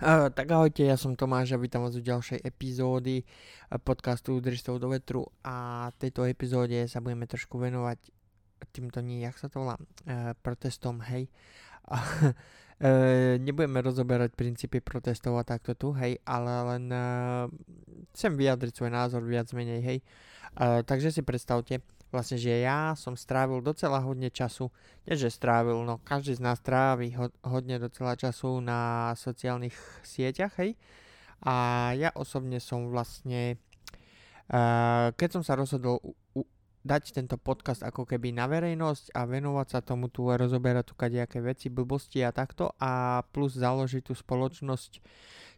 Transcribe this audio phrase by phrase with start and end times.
[0.00, 3.20] Uh, tak ahojte, ja som Tomáš a vítam vás u ďalšej epizódy
[3.84, 8.08] podcastu Udržstov do vetru a tejto epizóde sa budeme trošku venovať
[8.72, 11.28] týmto nie, jak sa to volá, uh, protestom, hej.
[11.84, 12.00] A,
[13.44, 16.84] nebudeme rozoberať princípy protestov a takto tu, hej, ale len
[18.16, 19.98] chcem vyjadriť svoj názor viac menej, hej.
[20.88, 24.70] Takže si predstavte, vlastne, že ja som strávil docela hodne času,
[25.06, 30.54] nie že strávil, no každý z nás trávi ho, hodne docela času na sociálnych sieťach,
[30.58, 30.74] hej.
[31.40, 33.56] A ja osobne som vlastne,
[34.52, 36.42] uh, keď som sa rozhodol u, u,
[36.80, 40.94] dať tento podcast ako keby na verejnosť a venovať sa tomu tu a rozoberať tu
[40.96, 44.92] kadejaké veci, blbosti a takto a plus založiť tú spoločnosť,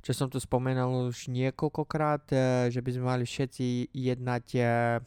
[0.02, 2.40] čo som tu spomenul už niekoľkokrát, uh,
[2.74, 4.98] že by sme mali všetci jednať uh,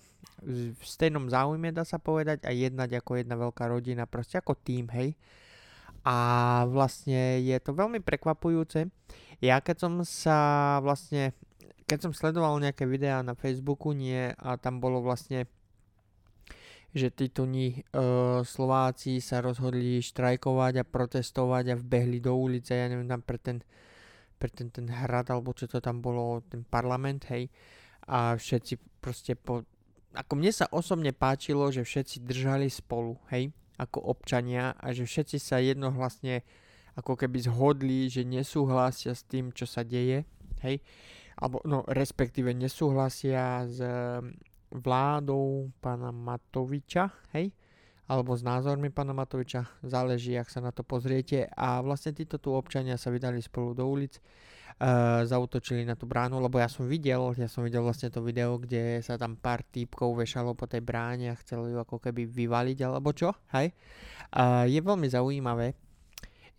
[0.46, 4.88] v stejnom záujme, dá sa povedať, a jednať ako jedna veľká rodina, proste ako tým,
[4.96, 5.20] hej.
[6.06, 6.16] A
[6.70, 8.88] vlastne je to veľmi prekvapujúce.
[9.42, 10.38] Ja keď som sa
[10.86, 11.34] vlastne,
[11.90, 15.50] keď som sledoval nejaké videá na Facebooku, nie, a tam bolo vlastne
[16.96, 17.12] že
[17.44, 23.20] ní uh, Slováci sa rozhodli štrajkovať a protestovať a vbehli do ulice, ja neviem, tam
[23.20, 23.60] pre ten,
[24.40, 27.52] pre ten, ten hrad, alebo čo to tam bolo, ten parlament, hej.
[28.08, 29.68] A všetci proste po
[30.16, 35.38] ako mne sa osobne páčilo, že všetci držali spolu, hej, ako občania a že všetci
[35.44, 36.48] sa jednohlasne
[36.96, 40.24] ako keby zhodli, že nesúhlasia s tým, čo sa deje,
[40.64, 40.80] hej,
[41.36, 43.84] alebo no respektíve nesúhlasia s
[44.80, 47.52] vládou pána Matoviča, hej,
[48.06, 52.54] alebo s názormi pána Matoviča, záleží, ak sa na to pozriete a vlastne títo tu
[52.54, 54.22] občania sa vydali spolu do ulic
[54.80, 58.60] uh, zautočili na tú bránu, lebo ja som videl, ja som videl vlastne to video,
[58.60, 62.80] kde sa tam pár týpkov vešalo po tej bráne a chceli ju ako keby vyvaliť
[62.86, 63.74] alebo čo, hej.
[64.36, 65.74] Uh, je veľmi zaujímavé,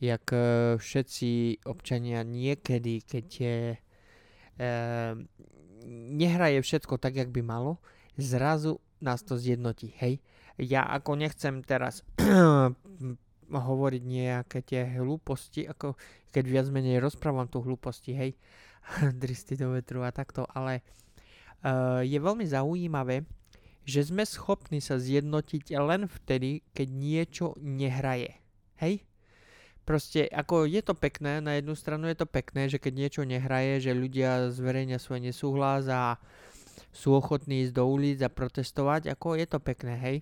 [0.00, 3.58] jak uh, všetci občania niekedy, keď je,
[4.58, 5.14] uh,
[6.16, 7.78] nehraje všetko tak, jak by malo,
[8.16, 10.20] zrazu nás to zjednotí, hej.
[10.56, 12.00] Ja ako nechcem teraz
[13.68, 15.94] hovoriť nejaké tie hlúposti, ako
[16.32, 18.30] keď viac menej rozprávam tu hlúposti, hej,
[19.22, 20.80] dristy do vetru a takto, ale
[21.62, 23.28] uh, je veľmi zaujímavé,
[23.86, 28.34] že sme schopní sa zjednotiť len vtedy, keď niečo nehraje.
[28.82, 29.06] Hej?
[29.86, 33.78] Proste, ako je to pekné, na jednu stranu je to pekné, že keď niečo nehraje,
[33.78, 36.18] že ľudia zverejnia svoj nesúhlas a
[36.96, 40.18] sú ochotní ísť do ulic a protestovať, ako je to pekné, hej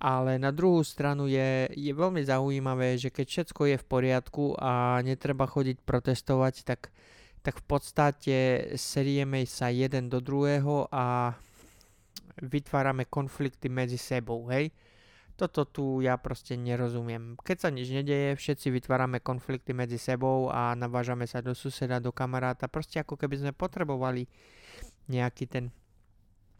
[0.00, 5.04] ale na druhú stranu je, je veľmi zaujímavé, že keď všetko je v poriadku a
[5.04, 6.88] netreba chodiť protestovať, tak,
[7.44, 8.36] tak v podstate
[8.80, 11.36] serieme sa jeden do druhého a
[12.40, 14.72] vytvárame konflikty medzi sebou, hej.
[15.36, 17.36] Toto tu ja proste nerozumiem.
[17.36, 22.12] Keď sa nič nedeje, všetci vytvárame konflikty medzi sebou a navážame sa do suseda, do
[22.12, 22.68] kamaráta.
[22.68, 24.28] Proste ako keby sme potrebovali
[25.08, 25.72] nejaký ten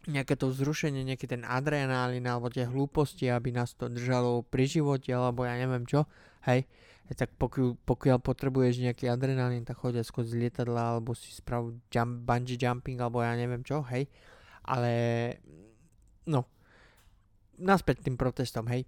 [0.09, 5.13] nejaké to vzrušenie, nejaký ten adrenalín alebo tie hlúposti, aby nás to držalo pri živote
[5.13, 6.09] alebo ja neviem čo,
[6.49, 6.65] hej,
[7.11, 12.23] tak pokiaľ, pokiaľ potrebuješ nejaký adrenalín, tak chodia skôr z lietadla alebo si sprav jump,
[12.25, 14.09] bungee jumping alebo ja neviem čo, hej,
[14.65, 14.93] ale
[16.25, 16.49] no,
[17.61, 18.87] naspäť tým protestom, hej.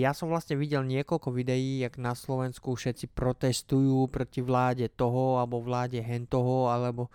[0.00, 5.62] Ja som vlastne videl niekoľko videí, jak na Slovensku všetci protestujú proti vláde toho alebo
[5.62, 7.06] vláde hen toho, alebo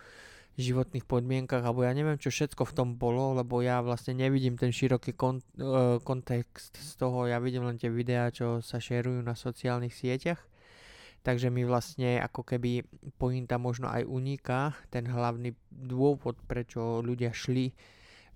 [0.60, 4.76] životných podmienkach, alebo ja neviem, čo všetko v tom bolo, lebo ja vlastne nevidím ten
[4.76, 9.40] široký kon, uh, kontext z toho, ja vidím len tie videá, čo sa šerujú na
[9.40, 10.44] sociálnych sieťach,
[11.24, 12.84] takže mi vlastne ako keby
[13.16, 17.72] pointa možno aj uniká, ten hlavný dôvod, prečo ľudia šli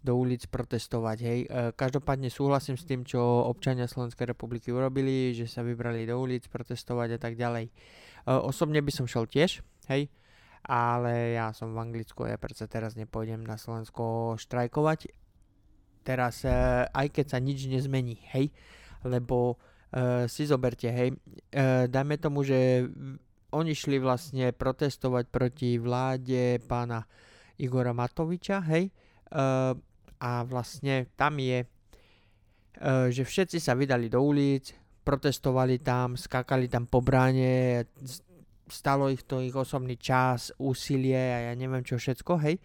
[0.03, 1.17] do ulic protestovať.
[1.23, 1.39] Hej.
[1.47, 1.47] E,
[1.79, 7.16] každopádne súhlasím s tým, čo občania Slovenskej republiky urobili, že sa vybrali do ulic protestovať
[7.16, 7.72] a tak ďalej.
[7.72, 7.73] E,
[8.28, 10.12] osobne by som šel tiež, hej,
[10.63, 15.12] ale ja som v Anglicku, ja predsa teraz nepôjdem na Slovensko štrajkovať.
[16.03, 18.51] Teraz, uh, aj keď sa nič nezmení, hej,
[19.07, 22.88] lebo uh, si zoberte, hej, uh, dajme tomu, že
[23.54, 27.07] oni šli vlastne protestovať proti vláde pána
[27.59, 28.92] Igora Matoviča, hej,
[29.31, 29.71] uh,
[30.19, 36.88] a vlastne tam je, uh, že všetci sa vydali do ulic, protestovali tam, skakali tam
[36.88, 37.83] po bráne,
[38.68, 42.57] stalo ich to ich osobný čas, úsilie a ja neviem čo všetko, hej.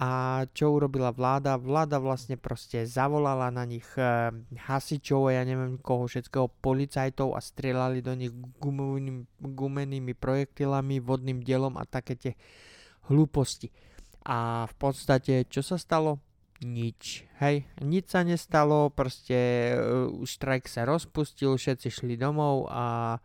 [0.00, 1.60] A čo urobila vláda?
[1.60, 7.40] Vláda vlastne proste zavolala na nich e, hasičov a ja neviem koho všetkého, policajtov a
[7.44, 12.32] strieľali do nich gumovým, gumenými projektilami, vodným dielom a také tie
[13.12, 13.68] hlúposti.
[14.24, 16.16] A v podstate, čo sa stalo?
[16.64, 17.28] Nič.
[17.40, 23.16] Hej, nič sa nestalo, proste uh, štrajk sa rozpustil, všetci šli domov a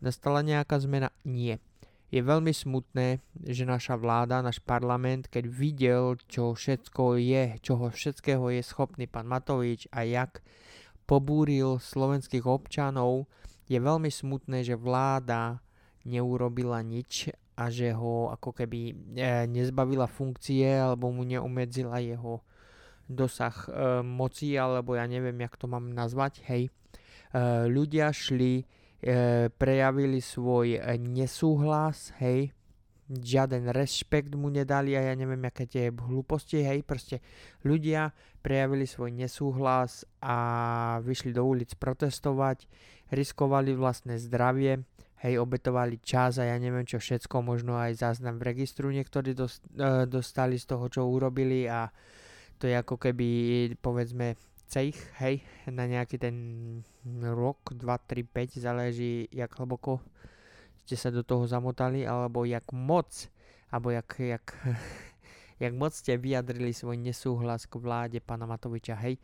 [0.00, 1.12] nastala nejaká zmena?
[1.24, 1.60] Nie.
[2.10, 8.50] je veľmi smutné, že naša vláda, náš parlament, keď videl, čo všetko je, čoho všetkého
[8.50, 10.42] je schopný pán Matovič a jak
[11.06, 13.30] pobúril slovenských občanov,
[13.70, 15.62] je veľmi smutné, že vláda
[16.02, 18.94] neurobila nič a že ho ako keby e,
[19.46, 22.42] nezbavila funkcie alebo mu neumedzila jeho
[23.06, 23.68] dosah e,
[24.02, 26.66] moci, alebo ja neviem, jak to mám nazvať, hej.
[26.66, 26.70] E,
[27.70, 28.66] ľudia šli
[29.56, 32.52] prejavili svoj e, nesúhlas, hej,
[33.10, 37.18] žiaden rešpekt mu nedali a ja neviem, aké tie hlúposti, hej, proste
[37.66, 38.14] ľudia
[38.44, 40.36] prejavili svoj nesúhlas a
[41.02, 42.68] vyšli do ulic protestovať,
[43.10, 44.86] riskovali vlastné zdravie,
[45.26, 49.34] hej, obetovali čas a ja neviem čo všetko, možno aj záznam v registru niektorí
[50.06, 51.90] dostali z toho, čo urobili a
[52.60, 53.28] to je ako keby,
[53.80, 54.36] povedzme,
[54.70, 56.36] cech, hej, na nejaký ten
[57.26, 59.98] rok, 2, 3, 5, záleží jak hlboko
[60.86, 63.26] ste sa do toho zamotali, alebo jak moc,
[63.70, 64.46] alebo jak, jak,
[65.62, 69.18] jak moc ste vyjadrili svoj nesúhlas k vláde pána Matoviča, hej.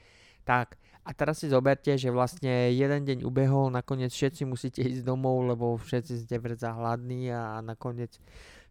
[0.46, 5.46] Tak, a teraz si zoberte, že vlastne jeden deň ubehol, nakoniec všetci musíte ísť domov,
[5.46, 8.18] lebo všetci ste vrza hladní a nakoniec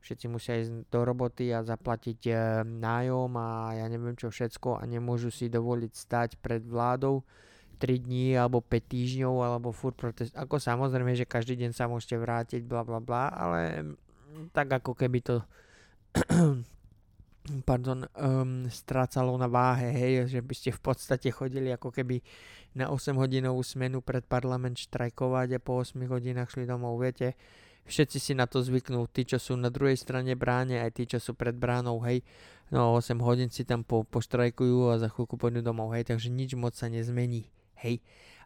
[0.06, 4.86] všetci musia ísť do roboty a zaplatiť e, nájom a ja neviem čo všetko a
[4.86, 7.26] nemôžu si dovoliť stať pred vládou
[7.82, 10.32] 3 dní alebo 5 týždňov alebo furt protest.
[10.38, 13.82] Ako samozrejme, že každý deň sa môžete vrátiť, bla bla bla, ale
[14.54, 15.42] tak ako keby to
[17.70, 22.22] pardon, um, strácalo na váhe, hej, že by ste v podstate chodili ako keby
[22.78, 27.38] na 8 hodinovú smenu pred parlament štrajkovať a po 8 hodinách šli domov, viete,
[27.86, 31.22] všetci si na to zvyknú, tí, čo sú na druhej strane bráne, aj tí, čo
[31.22, 32.26] sú pred bránou, hej,
[32.74, 36.58] no 8 hodín si tam po, poštrajkujú a za chvíľku pôjdu domov, hej, takže nič
[36.58, 37.48] moc sa nezmení,
[37.82, 38.02] hej.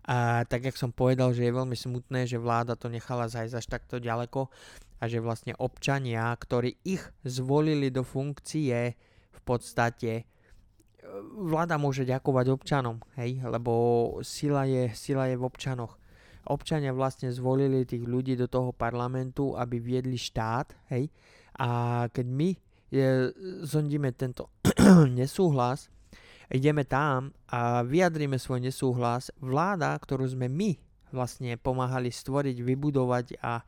[0.07, 3.65] A tak, jak som povedal, že je veľmi smutné, že vláda to nechala zajsť až
[3.67, 4.47] takto ďaleko
[4.99, 8.95] a že vlastne občania, ktorí ich zvolili do funkcie,
[9.29, 10.25] v podstate
[11.35, 13.73] vláda môže ďakovať občanom, hej, lebo
[14.21, 15.97] sila je, sila je v občanoch
[16.47, 21.11] občania vlastne zvolili tých ľudí do toho parlamentu, aby viedli štát, hej,
[21.59, 22.49] a keď my
[22.89, 23.35] je,
[23.67, 24.47] zondíme tento
[25.19, 25.91] nesúhlas,
[26.47, 30.79] ideme tam a vyjadríme svoj nesúhlas, vláda, ktorú sme my
[31.11, 33.61] vlastne pomáhali stvoriť, vybudovať a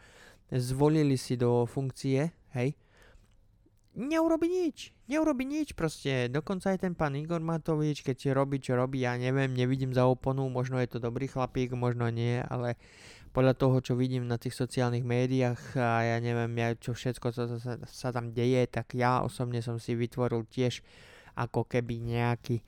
[0.53, 2.73] zvolili si do funkcie, hej,
[3.95, 4.95] neurobi nič.
[5.11, 6.31] Neurobi nič proste.
[6.31, 10.07] Dokonca aj ten pán Igor Matovič, keď si robí, čo robí, ja neviem, nevidím za
[10.07, 12.79] oponu, možno je to dobrý chlapík, možno nie, ale
[13.31, 17.43] podľa toho, čo vidím na tých sociálnych médiách a ja neviem, ja, čo všetko, čo
[17.59, 20.83] sa, sa tam deje, tak ja osobne som si vytvoril tiež
[21.39, 22.59] ako keby nejaký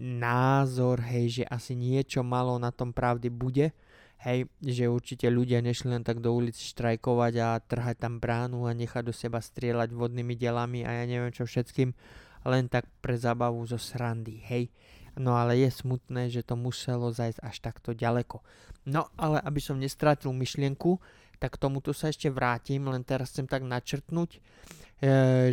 [0.00, 3.70] názor, hej, že asi niečo malo na tom pravdy bude
[4.18, 8.74] Hej, že určite ľudia nešli len tak do ulic štrajkovať a trhať tam bránu a
[8.74, 11.94] nechať do seba strieľať vodnými delami a ja neviem čo všetkým,
[12.42, 14.74] len tak pre zábavu zo srandy, hej.
[15.18, 18.42] No ale je smutné, že to muselo zajsť až takto ďaleko.
[18.90, 20.98] No ale aby som nestrátil myšlienku,
[21.38, 24.40] tak tomuto sa ešte vrátim, len teraz chcem tak načrtnúť, e,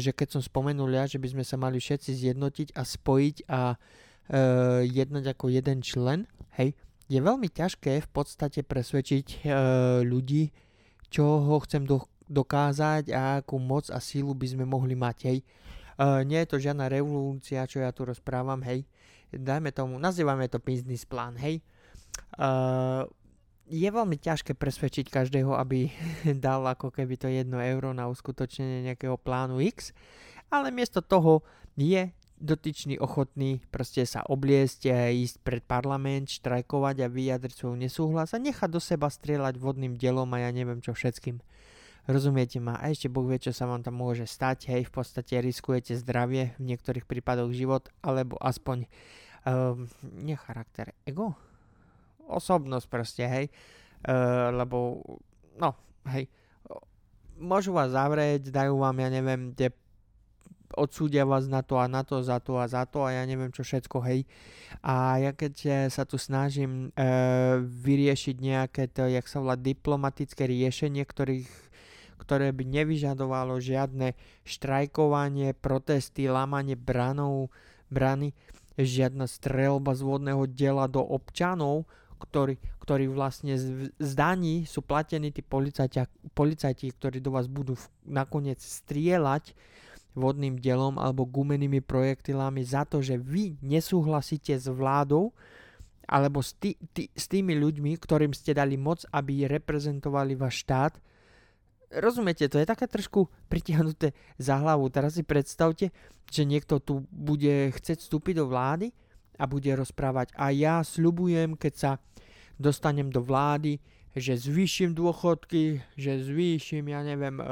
[0.02, 3.62] že keď som spomenul ja, že by sme sa mali všetci zjednotiť a spojiť a
[3.74, 3.78] e,
[4.90, 6.26] jednať ako jeden člen,
[6.58, 6.74] hej,
[7.06, 9.38] je veľmi ťažké v podstate presvedčiť e,
[10.02, 10.50] ľudí,
[11.14, 15.38] čo ho chcem do, dokázať a akú moc a sílu by sme mohli mať, hej.
[15.42, 15.46] E,
[16.26, 18.90] nie je to žiadna revolúcia, čo ja tu rozprávam, hej.
[19.30, 21.62] Dajme tomu, nazývame to business plán, hej.
[21.62, 21.64] E,
[23.66, 25.90] je veľmi ťažké presvedčiť každého, aby
[26.46, 29.94] dal ako keby to 1 euro na uskutočnenie nejakého plánu X,
[30.50, 31.46] ale miesto toho
[31.78, 38.42] je dotyčný ochotný proste sa obliesť ísť pred parlament, štrajkovať a vyjadriť svoj nesúhlas a
[38.42, 41.40] nechať do seba strieľať vodným dielom a ja neviem čo všetkým.
[42.06, 42.78] Rozumiete ma?
[42.78, 44.70] A ešte Boh vie, čo sa vám tam môže stať.
[44.70, 48.86] Hej, v podstate riskujete zdravie, v niektorých prípadoch život, alebo aspoň
[49.42, 49.90] um,
[50.22, 50.38] nie
[51.10, 51.34] ego?
[52.30, 53.46] Osobnosť proste, hej.
[54.06, 55.02] Uh, lebo,
[55.58, 55.74] no,
[56.14, 56.30] hej,
[57.42, 59.74] môžu vás zavrieť, dajú vám, ja neviem, tie
[60.76, 63.50] odsúdia vás na to a na to, za to a za to a ja neviem
[63.50, 64.28] čo všetko, hej.
[64.84, 67.02] A ja keď eh, sa tu snažím e,
[67.64, 71.50] vyriešiť nejaké to, jak sa volá, diplomatické riešenie, ktorých,
[72.22, 74.14] ktoré by nevyžadovalo žiadne
[74.44, 77.50] štrajkovanie, protesty, lámanie branov,
[77.88, 78.36] brany,
[78.76, 81.88] žiadna strelba z vodného diela do občanov,
[82.20, 87.76] ktorí, ktorí vlastne z, z daní sú platení tí policajti, policajti, ktorí do vás budú
[88.08, 89.56] nakoniec strieľať,
[90.16, 95.36] vodným dielom alebo gumenými projektilami za to, že vy nesúhlasíte s vládou
[96.08, 100.94] alebo s, tý, tý, s tými ľuďmi, ktorým ste dali moc, aby reprezentovali váš štát,
[101.92, 104.90] rozumiete, to je také trošku pritiahnuté za hlavu.
[104.90, 105.90] Teraz si predstavte,
[106.30, 108.92] že niekto tu bude chcieť vstúpiť do vlády
[109.36, 111.92] a bude rozprávať a ja sľubujem, keď sa
[112.56, 113.84] dostanem do vlády,
[114.16, 117.46] že zvýšim dôchodky, že zvýšim, ja neviem, e,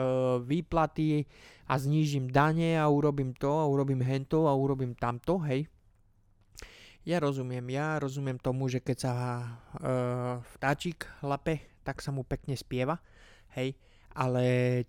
[0.48, 1.28] výplaty
[1.68, 5.68] a znížim dane a urobím to a urobím hento a urobím tamto, hej.
[7.04, 9.44] Ja rozumiem, ja rozumiem tomu, že keď sa e,
[10.56, 13.04] vtáčik lape, tak sa mu pekne spieva,
[13.60, 13.76] hej,
[14.16, 14.44] ale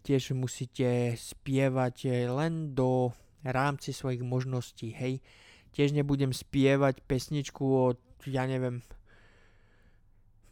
[0.07, 3.11] tiež musíte spievať len do
[3.43, 5.19] rámci svojich možností, hej.
[5.75, 7.99] Tiež nebudem spievať pesničku od,
[8.31, 8.79] ja neviem,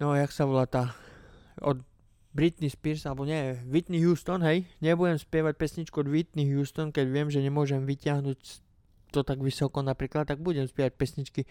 [0.02, 0.99] no jak sa volá tá,
[1.61, 1.85] od
[2.33, 4.65] Britney Spears, alebo nie, Whitney Houston, hej.
[4.81, 8.39] Nebudem spievať pesničku od Whitney Houston, keď viem, že nemôžem vyťahnuť
[9.13, 11.45] to tak vysoko napríklad, tak budem spievať pesničky,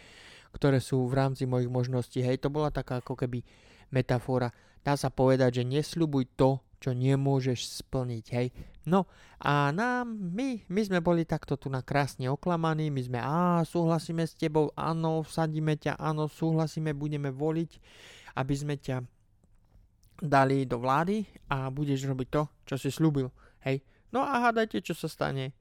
[0.57, 2.25] ktoré sú v rámci mojich možností.
[2.25, 3.45] Hej, to bola taká ako keby
[3.93, 4.49] metafora.
[4.81, 8.49] Dá sa povedať, že nesľubuj to, čo nemôžeš splniť, hej.
[8.89, 9.05] No
[9.37, 14.25] a nám, my, my sme boli takto tu na krásne oklamaní, my sme, a súhlasíme
[14.25, 17.71] s tebou, áno, vsadíme ťa, áno, súhlasíme, budeme voliť,
[18.33, 19.05] aby sme ťa
[20.21, 23.33] dali do vlády a budeš robiť to, čo si slúbil,
[23.65, 23.81] hej.
[24.13, 25.57] No a hádajte, čo sa stane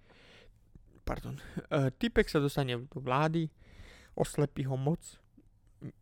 [1.11, 1.35] pardon,
[1.75, 3.51] uh, typek sa dostane do vlády,
[4.15, 5.03] oslepí ho moc,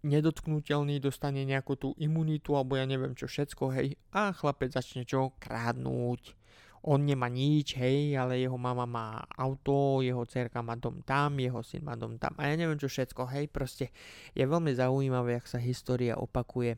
[0.05, 5.33] nedotknutelný, dostane nejakú tú imunitu alebo ja neviem čo všetko, hej, a chlapec začne čo?
[5.41, 6.37] Krádnuť.
[6.85, 11.65] On nemá nič, hej, ale jeho mama má auto, jeho cerka má dom tam, jeho
[11.65, 13.91] syn má dom tam a ja neviem čo všetko, hej, proste
[14.37, 16.77] je veľmi zaujímavé, ak sa história opakuje.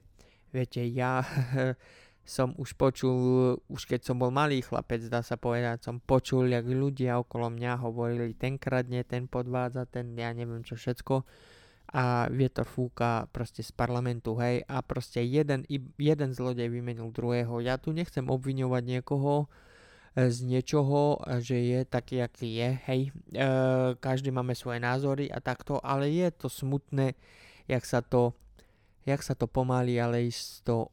[0.51, 1.23] Viete, ja
[2.27, 3.17] som už počul,
[3.71, 7.73] už keď som bol malý chlapec, dá sa povedať, som počul, jak ľudia okolo mňa
[7.83, 11.27] hovorili, ten kradne, ten podvádza, ten ja neviem čo všetko
[11.91, 15.67] a vietor fúka proste z parlamentu, hej, a proste jeden,
[15.99, 17.59] jeden zlodej vymenil druhého.
[17.59, 19.51] Ja tu nechcem obviňovať niekoho
[20.15, 23.45] e, z niečoho, že je taký, aký je, hej, e,
[23.99, 27.19] každý máme svoje názory a takto, ale je to smutné,
[27.67, 28.39] jak sa to,
[29.05, 30.93] jak sa to pomaly, ale isto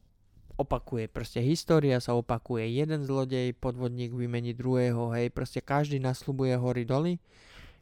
[0.58, 1.06] opakuje.
[1.06, 2.66] Proste história sa opakuje.
[2.66, 5.30] Jeden zlodej, podvodník vymení druhého, hej.
[5.30, 7.22] Proste každý nasľubuje hory doly.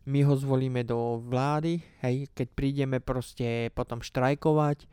[0.07, 2.29] My ho zvolíme do vlády, hej.
[2.37, 4.87] Keď prídeme proste potom štrajkovať,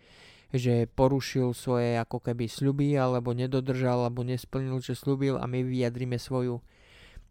[0.54, 6.22] že porušil svoje ako keby sľuby, alebo nedodržal, alebo nesplnil, čo slúbil a my vyjadrime
[6.22, 6.62] svoju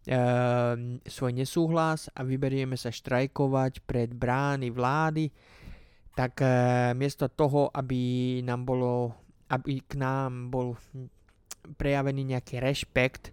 [0.03, 0.21] e,
[1.07, 5.31] svoj nesúhlas a vyberieme sa štrajkovať pred brány vlády,
[6.13, 6.47] tak e,
[6.93, 10.73] miesto toho, aby nám bolo aby k nám bol
[11.77, 13.29] prejavený nejaký rešpekt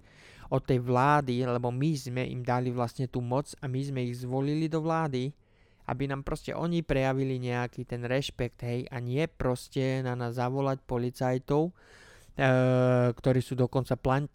[0.51, 4.21] od tej vlády, lebo my sme im dali vlastne tú moc a my sme ich
[4.21, 5.31] zvolili do vlády,
[5.87, 10.83] aby nám proste oni prejavili nejaký ten rešpekt, hej, a nie proste na nás zavolať
[10.85, 11.73] policajtov, e,
[13.15, 13.95] ktorí sú dokonca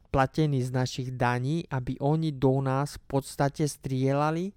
[0.09, 4.55] platení z našich daní, aby oni do nás v podstate strieľali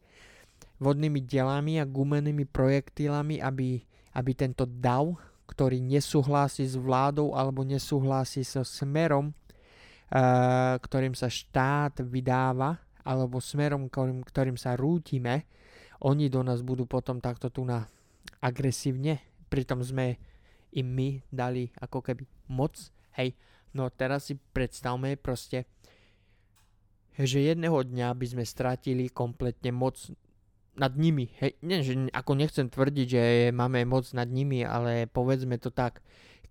[0.79, 3.83] vodnými delami a gumenými projektilami, aby,
[4.15, 5.19] aby tento dav
[5.49, 13.89] ktorý nesúhlasí s vládou alebo nesúhlasí so smerom, uh, ktorým sa štát vydáva, alebo smerom,
[13.89, 15.49] ktorým, ktorým sa rútime,
[16.05, 17.89] oni do nás budú potom takto tu na
[18.45, 20.21] agresívne, pritom sme
[20.77, 22.77] im my dali ako keby moc,
[23.17, 23.33] hej,
[23.73, 25.65] no teraz si predstavme proste,
[27.17, 29.97] že jedného dňa by sme stratili kompletne moc
[30.79, 31.29] nad nimi.
[31.43, 36.01] Hej, nie, že ako nechcem tvrdiť, že máme moc nad nimi, ale povedzme to tak,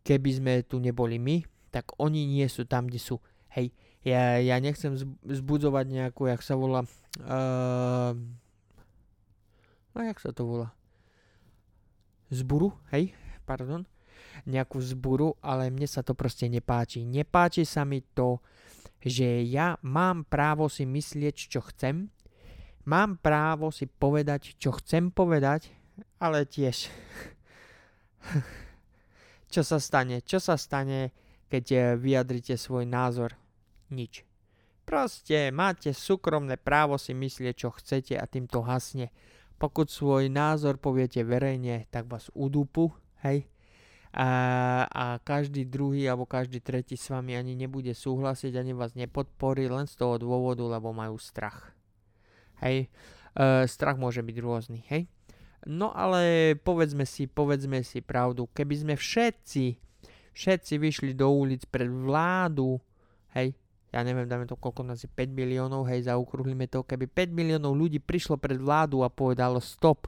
[0.04, 3.20] keby sme tu neboli my, tak oni nie sú tam, kde sú.
[3.56, 3.72] Hej,
[4.04, 6.84] ja, ja nechcem zbudzovať nejakú, jak sa volá,
[7.24, 8.12] uh,
[9.92, 10.70] no jak sa to volá,
[12.32, 13.12] zburu, hej,
[13.44, 13.84] pardon,
[14.48, 17.04] nejakú zburu, ale mne sa to proste nepáči.
[17.04, 18.40] Nepáči sa mi to,
[19.04, 22.10] že ja mám právo si myslieť, čo chcem,
[22.88, 25.68] Mám právo si povedať, čo chcem povedať,
[26.24, 26.88] ale tiež...
[29.54, 30.24] čo sa stane?
[30.24, 31.12] Čo sa stane,
[31.52, 33.36] keď eh, vyjadrite svoj názor?
[33.92, 34.24] Nič.
[34.88, 39.12] Proste máte súkromné právo si myslieť, čo chcete a tým to hasne.
[39.60, 43.52] Pokud svoj názor poviete verejne, tak vás udúpu, hej?
[44.16, 44.30] A,
[44.88, 49.92] a každý druhý alebo každý tretí s vami ani nebude súhlasiť, ani vás nepodporí len
[49.92, 51.77] z toho dôvodu, lebo majú strach.
[52.64, 52.90] Hej,
[53.38, 55.06] uh, strach môže byť rôzny, hej.
[55.68, 59.66] No ale povedzme si, povedzme si pravdu, keby sme všetci,
[60.32, 62.80] všetci vyšli do ulic pred vládu,
[63.36, 63.58] hej,
[63.92, 67.74] ja neviem, dáme to koľko nás je 5 miliónov, hej, zaokrúhlime to, keby 5 miliónov
[67.74, 70.08] ľudí prišlo pred vládu a povedalo stop,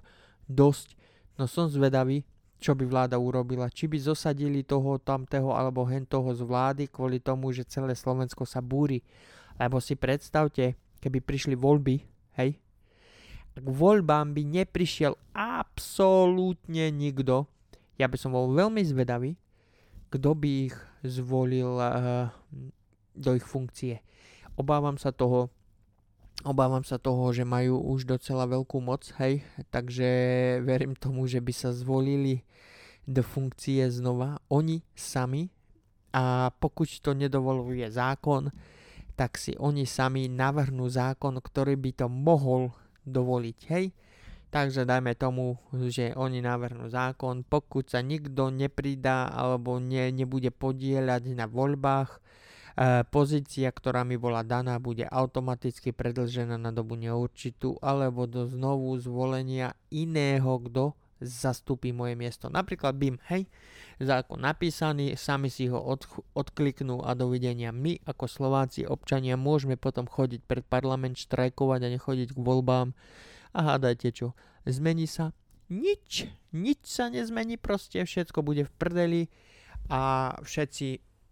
[0.49, 0.97] dosť,
[1.37, 2.25] no som zvedavý,
[2.59, 3.71] čo by vláda urobila.
[3.71, 8.43] Či by zosadili toho, tamtého alebo hen toho z vlády kvôli tomu, že celé Slovensko
[8.43, 8.99] sa búri.
[9.55, 12.03] Lebo si predstavte, keby prišli voľby,
[12.37, 12.59] hej,
[13.59, 17.49] k voľbám by neprišiel absolútne nikto.
[17.99, 19.35] Ja by som bol veľmi zvedavý,
[20.09, 22.31] kto by ich zvolil uh,
[23.15, 23.99] do ich funkcie.
[24.55, 25.51] Obávam sa toho,
[26.43, 30.07] obávam sa toho, že majú už docela veľkú moc, hej, takže
[30.63, 32.43] verím tomu, že by sa zvolili
[33.03, 35.49] do funkcie znova oni sami
[36.13, 38.53] a pokud to nedovoluje zákon,
[39.19, 42.71] tak si oni sami navrhnú zákon, ktorý by to mohol
[43.03, 43.91] dovoliť, hej.
[44.47, 45.59] Takže dajme tomu,
[45.91, 52.19] že oni navrhnú zákon, pokud sa nikto nepridá alebo ne, nebude podieľať na voľbách, e,
[53.11, 59.75] pozícia, ktorá mi bola daná, bude automaticky predlžená na dobu neurčitú alebo do znovu zvolenia
[59.91, 62.47] iného, kto zastúpi moje miesto.
[62.47, 63.45] Napríklad BIM, hej,
[63.99, 67.75] zákon napísaný, sami si ho od, odkliknú a dovidenia.
[67.75, 72.95] My ako Slováci občania môžeme potom chodiť pred parlament, štrajkovať a nechodiť k voľbám
[73.53, 74.27] a hádajte čo,
[74.63, 75.35] zmení sa?
[75.69, 79.21] Nič, nič sa nezmení, proste všetko bude v prdeli
[79.91, 80.87] a všetci,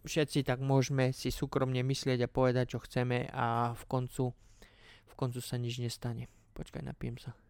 [0.05, 4.37] všetci tak môžeme si súkromne myslieť a povedať, čo chceme a v koncu,
[5.09, 6.29] v koncu sa nič nestane.
[6.53, 7.46] Počkaj, napijem sa.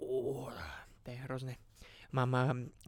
[0.00, 0.48] Uh,
[1.04, 1.54] to je hrozné.
[2.10, 2.34] Mám,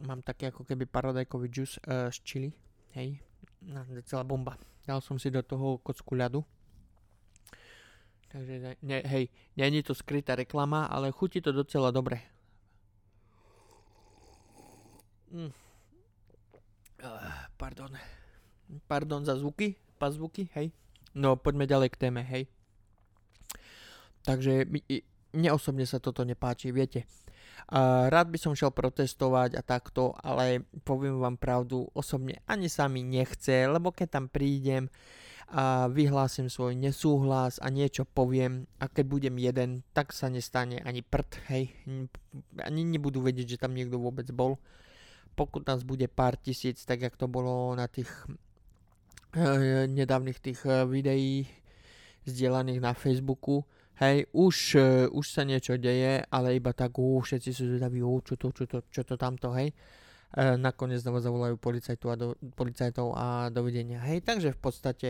[0.03, 2.49] mám také ako keby paradajkový džus uh, z čili,
[2.97, 3.23] hej,
[4.03, 4.59] celá bomba.
[4.83, 6.43] Dal som si do toho kocku ľadu
[8.33, 12.17] Takže ne, hej, není to skrytá reklama, ale chutí to docela dobre.
[15.29, 15.53] Mm.
[17.03, 17.93] Uh, pardon.
[18.89, 19.77] Pardon za zvuky,
[20.09, 20.73] zvuky, hej.
[21.13, 22.49] No poďme ďalej k téme, hej.
[24.25, 24.65] Takže
[25.33, 27.09] mne osobne sa toto nepáči, viete.
[28.09, 33.01] Rád by som šiel protestovať a takto, ale poviem vám pravdu, osobne ani sa mi
[33.01, 34.91] nechce, lebo keď tam prídem,
[35.53, 41.05] a vyhlásim svoj nesúhlas a niečo poviem a keď budem jeden, tak sa nestane ani
[41.05, 41.69] prd, hej,
[42.57, 44.57] ani nebudú vedieť, že tam niekto vôbec bol.
[45.37, 48.09] Pokud nás bude pár tisíc, tak jak to bolo na tých
[49.37, 51.45] e, nedávnych tých e, videí
[52.25, 53.65] zdieľaných na Facebooku,
[54.01, 58.33] hej, už, e, už sa niečo deje, ale iba tak, ú, všetci sú zvedaví, čo
[58.39, 59.75] to, čo to, čo to tamto, hej.
[60.33, 62.27] E, nakoniec znovu zavolajú policajtov a, do,
[62.57, 64.01] policajtov a dovidenia.
[64.01, 65.07] Hej, takže v podstate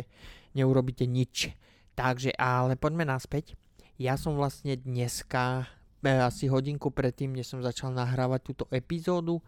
[0.51, 1.55] neurobíte nič.
[1.95, 3.55] Takže, ale poďme naspäť.
[3.95, 5.69] Ja som vlastne dneska,
[6.03, 9.43] e, asi hodinku predtým, než som začal nahrávať túto epizódu, e,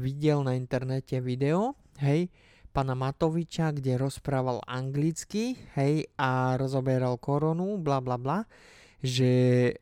[0.00, 2.32] videl na internete video, hej,
[2.70, 8.38] pana Matoviča, kde rozprával anglicky, hej, a rozoberal koronu, bla bla bla,
[9.00, 9.30] že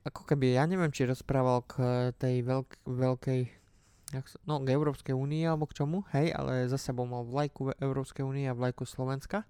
[0.06, 1.74] ako keby, ja neviem, či rozprával k
[2.16, 3.40] tej veľk, veľkej
[4.48, 8.48] no k Európskej únii alebo k čomu, hej, ale za sebou mal vlajku Európskej únie
[8.48, 9.44] a vlajku Slovenska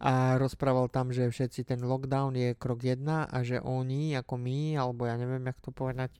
[0.00, 4.80] a rozprával tam, že všetci ten lockdown je krok 1 a že oni ako my,
[4.80, 6.16] alebo ja neviem, jak to povedať,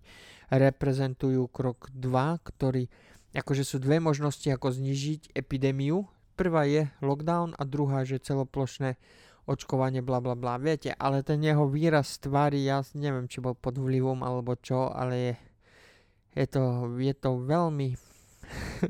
[0.53, 2.93] reprezentujú krok 2, ktorý,
[3.33, 6.05] akože sú dve možnosti, ako znižiť epidémiu.
[6.41, 8.97] Prvá je lockdown a druhá, že celoplošné
[9.45, 10.57] očkovanie, bla bla bla.
[10.57, 15.15] Viete, ale ten jeho výraz tvári, ja neviem, či bol pod vplyvom alebo čo, ale
[15.21, 15.35] je
[16.35, 17.99] je to, je to veľmi...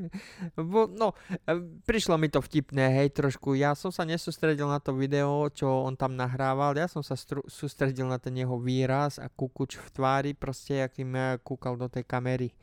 [1.01, 1.13] no,
[1.45, 1.53] e,
[1.85, 3.53] prišlo mi to vtipné, hej, trošku.
[3.53, 6.73] Ja som sa nesústredil na to video, čo on tam nahrával.
[6.77, 11.13] Ja som sa stru- sústredil na ten jeho výraz a kukuč v tvári, proste, akým
[11.13, 12.53] e, kúkal do tej kamery.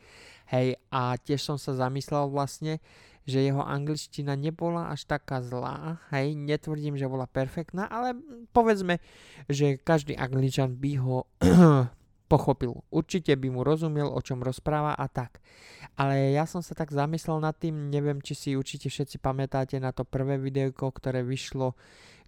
[0.50, 2.82] Hej, a tiež som sa zamyslel vlastne,
[3.28, 8.16] že jeho angličtina nebola až taká zlá, hej, netvrdím, že bola perfektná, ale
[8.56, 9.04] povedzme,
[9.52, 11.28] že každý angličan by ho
[12.32, 12.80] pochopil.
[12.88, 15.44] Určite by mu rozumel, o čom rozpráva a tak.
[16.00, 19.92] Ale ja som sa tak zamyslel nad tým, neviem, či si určite všetci pamätáte na
[19.92, 21.76] to prvé videjko, ktoré vyšlo,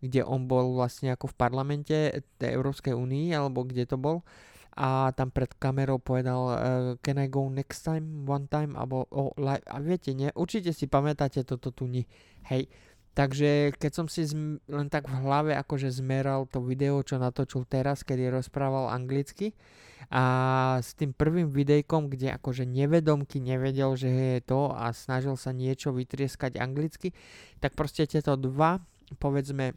[0.04, 1.96] kde on bol vlastne ako v parlamente
[2.36, 4.20] tej Európskej únii, alebo kde to bol.
[4.78, 6.56] A tam pred kamerou povedal, uh,
[7.02, 9.66] can I go next time, one time, alebo oh, live.
[9.66, 10.30] A viete, nie?
[10.34, 12.06] Určite si pamätáte toto tu ni.
[12.46, 12.70] Hej,
[13.10, 17.66] Takže keď som si zm- len tak v hlave akože zmeral to video, čo natočil
[17.66, 19.50] teraz, kedy rozprával anglicky
[20.14, 20.22] a
[20.78, 25.90] s tým prvým videjkom, kde akože nevedomky nevedel, že je to a snažil sa niečo
[25.90, 27.10] vytrieskať anglicky,
[27.58, 28.78] tak proste tieto dva,
[29.18, 29.74] povedzme,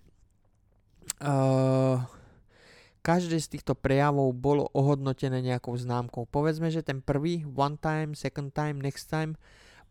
[1.26, 1.98] uh,
[3.04, 6.24] každé z týchto prejavov bolo ohodnotené nejakou známkou.
[6.24, 9.36] Povedzme, že ten prvý, one time, second time, next time,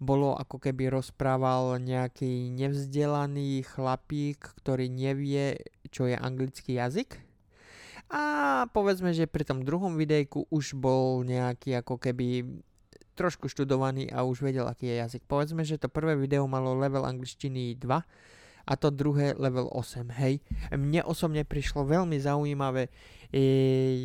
[0.03, 7.23] bolo ako keby rozprával nejaký nevzdelaný chlapík, ktorý nevie, čo je anglický jazyk.
[8.11, 12.45] A povedzme, že pri tom druhom videjku už bol nejaký ako keby
[13.15, 15.23] trošku študovaný a už vedel, aký je jazyk.
[15.29, 20.39] Povedzme, že to prvé video malo level angličtiny 2 a to druhé level 8, hej.
[20.71, 22.89] Mne osobne prišlo veľmi zaujímavé,
[23.33, 23.41] e,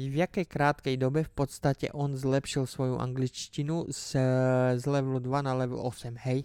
[0.10, 4.18] v jakej krátkej dobe v podstate on zlepšil svoju angličtinu z,
[4.78, 6.44] z levelu 2 na level 8, hej.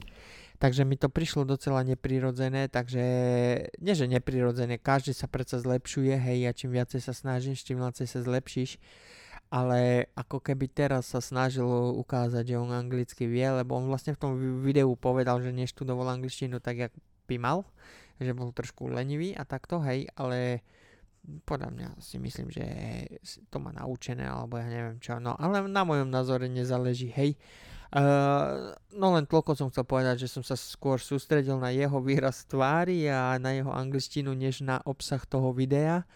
[0.63, 3.03] Takže mi to prišlo docela neprirodzené, takže
[3.83, 8.07] nie že neprirodzené, každý sa predsa zlepšuje, hej, a čím viacej sa snažíš, tým viacej
[8.07, 8.79] sa zlepšíš
[9.53, 11.69] ale ako keby teraz sa snažil
[12.01, 14.33] ukázať, že on anglicky vie, lebo on vlastne v tom
[14.65, 16.93] videu povedal, že neštudoval angličtinu tak, jak
[17.29, 17.69] by mal,
[18.23, 20.63] že bol trošku lenivý a takto, hej, ale
[21.47, 22.67] podľa mňa si myslím, že
[23.47, 27.39] to má naučené, alebo ja neviem čo, no ale na mojom názore nezáleží, hej.
[27.93, 32.49] Uh, no len toľko som chcel povedať, že som sa skôr sústredil na jeho výraz
[32.49, 36.09] tvári a na jeho angličtinu, než na obsah toho videa.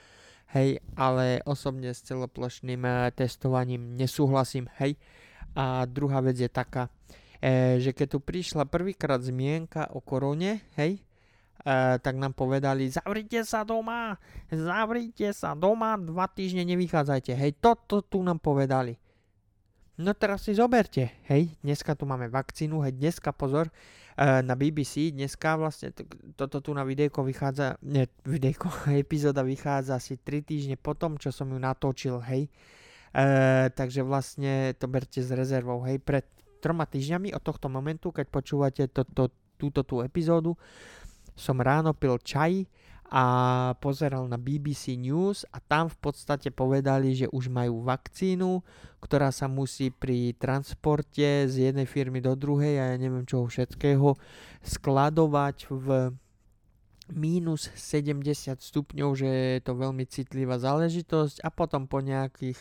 [0.57, 4.97] Hej, ale osobne s celoplošným uh, testovaním nesúhlasím, hej.
[5.53, 6.93] A druhá vec je taká,
[7.41, 11.01] e, že keď tu prišla prvýkrát zmienka o korone, hej,
[11.67, 14.15] Uh, tak nám povedali, zavrite sa doma,
[14.53, 17.33] zavrite sa doma, dva týždne nevychádzajte.
[17.33, 18.95] Hej, toto tu nám povedali.
[19.97, 25.09] No teraz si zoberte, hej, dneska tu máme vakcínu, hej, dneska pozor, uh, na BBC,
[25.09, 26.05] dneska vlastne to,
[26.37, 28.69] toto tu na videjko vychádza, ne, videjko,
[29.03, 32.53] epizóda vychádza asi 3 týždne potom, čo som ju natočil, hej.
[33.17, 36.29] Uh, takže vlastne to berte s rezervou, hej, pred
[36.61, 40.61] troma týždňami od tohto momentu, keď počúvate to, túto tú epizódu,
[41.37, 42.65] som ráno pil čaj
[43.07, 43.25] a
[43.79, 48.67] pozeral na BBC News a tam v podstate povedali, že už majú vakcínu,
[48.99, 54.19] ktorá sa musí pri transporte z jednej firmy do druhej a ja neviem čoho všetkého
[54.67, 55.87] skladovať v
[57.15, 62.59] mínus 70 stupňov, že je to veľmi citlivá záležitosť a potom po nejakých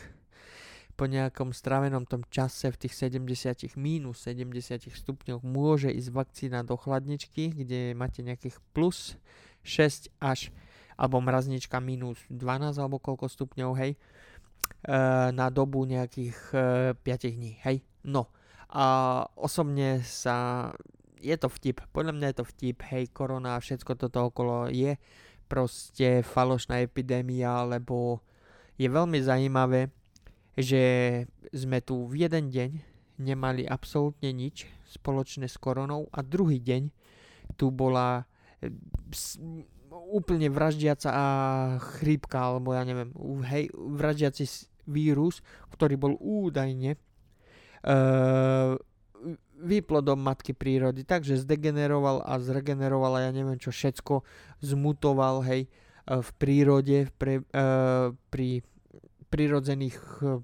[0.96, 6.74] po nejakom stravenom tom čase v tých 70 mínus 70 stupňoch môže ísť vakcína do
[6.80, 9.20] chladničky, kde máte nejakých plus
[9.60, 10.48] 6 až
[10.96, 14.98] alebo mraznička minus 12 alebo koľko stupňov, hej, e,
[15.36, 17.84] na dobu nejakých e, 5 dní, hej.
[18.00, 18.32] No,
[18.72, 20.72] a osobne sa,
[21.20, 24.96] je to vtip, podľa mňa je to vtip, hej, korona a všetko toto okolo je
[25.46, 28.24] proste falošná epidémia, lebo
[28.80, 29.92] je veľmi zaujímavé,
[30.56, 30.82] že
[31.52, 32.70] sme tu v jeden deň
[33.20, 36.88] nemali absolútne nič spoločné s koronou a druhý deň
[37.56, 38.24] tu bola
[38.60, 38.72] e,
[40.12, 41.10] úplne vraždiaca
[41.80, 43.10] chrípka, alebo ja neviem,
[43.48, 44.44] hej, vraždiaci
[44.86, 45.42] vírus,
[45.74, 48.78] ktorý bol údajne uh,
[49.56, 54.22] výplodom matky prírody, takže zdegeneroval a zregeneroval a ja neviem čo všetko,
[54.62, 55.66] zmutoval, hej,
[56.06, 58.62] v prírode, pre, uh, pri
[59.28, 60.40] prirodzených eh,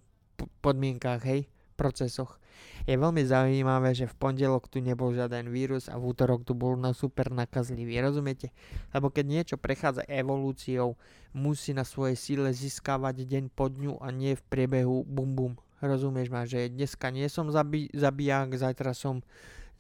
[0.63, 2.43] podmienkách, hej, procesoch.
[2.87, 6.75] Je veľmi zaujímavé, že v pondelok tu nebol žiaden vírus a v útorok tu bol
[6.75, 7.99] na super nakazlivý.
[8.03, 8.51] Rozumiete?
[8.91, 10.99] Lebo keď niečo prechádza evolúciou,
[11.31, 15.53] musí na svojej síle získavať deň po dňu a nie v priebehu bum bum.
[15.83, 19.23] Rozumieš ma, že dneska nie som zabi- zabijak, zajtra som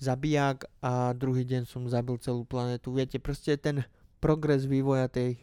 [0.03, 2.91] zabijak a druhý deň som zabil celú planetu.
[2.91, 3.87] Viete, proste ten
[4.19, 5.39] progres vývoja tej,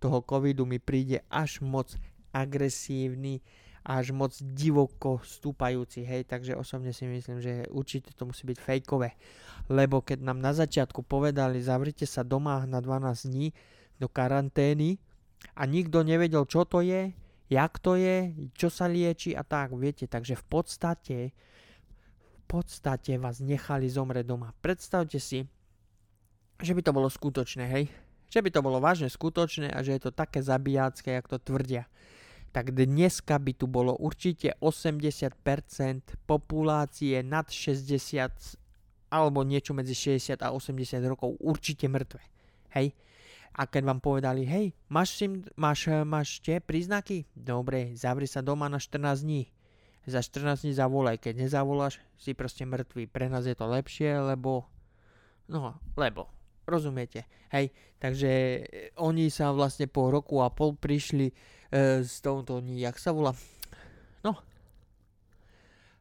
[0.00, 1.92] toho covidu mi príde až moc
[2.34, 3.38] agresívny,
[3.84, 9.12] až moc divoko stúpajúci, hej, takže osobne si myslím, že určite to musí byť fejkové,
[9.68, 13.52] lebo keď nám na začiatku povedali, zavrite sa doma na 12 dní
[14.00, 14.96] do karantény
[15.52, 17.12] a nikto nevedel, čo to je,
[17.52, 21.18] jak to je, čo sa lieči a tak, viete, takže v podstate
[22.44, 24.52] v podstate vás nechali zomrieť doma.
[24.60, 25.48] Predstavte si,
[26.60, 27.84] že by to bolo skutočné, hej,
[28.32, 31.84] že by to bolo vážne skutočné a že je to také zabijácké, jak to tvrdia
[32.54, 35.42] tak dneska by tu bolo určite 80%
[36.22, 42.22] populácie nad 60 alebo niečo medzi 60 a 80 rokov určite mŕtve.
[42.78, 42.94] Hej?
[43.58, 47.26] A keď vám povedali, hej, máš, sim, máš, máš tie príznaky?
[47.34, 49.50] Dobre, zavri sa doma na 14 dní.
[50.06, 53.10] Za 14 dní zavolaj, keď nezavoláš, si proste mŕtvý.
[53.10, 54.66] Pre nás je to lepšie, lebo...
[55.46, 57.28] No, lebo Rozumiete?
[57.52, 58.60] Hej, takže e,
[58.96, 61.28] oni sa vlastne po roku a pol prišli
[61.74, 63.34] e, s touto, jak sa volá,
[64.22, 64.38] no,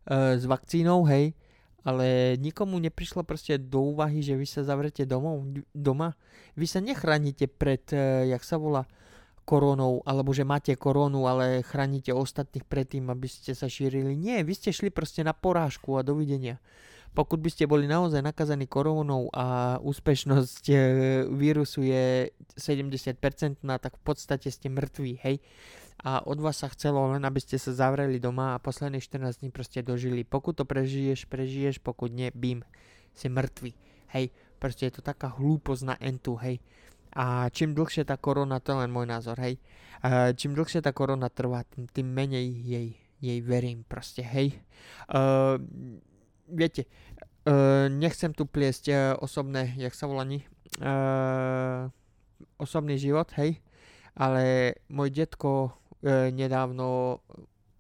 [0.06, 1.34] e, s vakcínou, hej,
[1.82, 5.44] ale nikomu neprišlo proste do úvahy, že vy sa zavrete domov,
[5.76, 6.16] doma.
[6.56, 8.86] Vy sa nechránite pred, e, jak sa volá,
[9.44, 14.16] koronou, alebo že máte koronu, ale chránite ostatných pred tým, aby ste sa šírili.
[14.16, 16.64] Nie, vy ste šli proste na porážku a dovidenia.
[17.14, 20.76] Pokud by ste boli naozaj nakazaní korónou a úspešnosť e,
[21.30, 25.38] vírusu je 70%, tak v podstate ste mŕtvi, hej.
[26.02, 29.50] A od vás sa chcelo len, aby ste sa zavreli doma a posledných 14 dní
[29.54, 30.26] proste dožili.
[30.26, 32.66] Pokud to prežiješ, prežiješ, pokud nie, bím,
[33.14, 33.78] si mŕtvi,
[34.18, 34.34] hej.
[34.58, 36.58] Proste je to taká hlúposť na entu, hej.
[37.14, 39.62] A čím dlhšie tá korona, to je len môj názor, hej.
[40.02, 42.88] A čím dlhšie tá korona trvá, tým, tým menej jej
[43.24, 44.60] jej verím proste, hej.
[45.08, 45.56] Uh,
[46.54, 46.86] viete,
[47.50, 51.90] uh, nechcem tu pliesť uh, osobné, jak sa volá uh,
[52.62, 53.60] osobný život, hej,
[54.16, 57.20] ale môj detko uh, nedávno